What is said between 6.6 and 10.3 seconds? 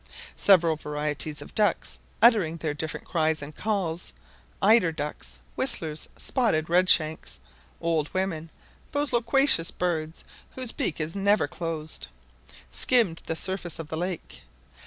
redshanks, "old women," those loquacious birds